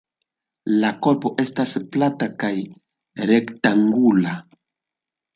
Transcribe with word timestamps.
La 0.83 0.87
korpo 1.07 1.31
estas 1.43 1.75
plata 1.95 2.27
kaj 2.43 2.49
rektangula. 3.33 4.33